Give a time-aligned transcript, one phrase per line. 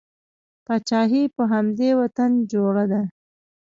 [0.65, 3.01] پاچاهي په همدې وطن جوړه ده.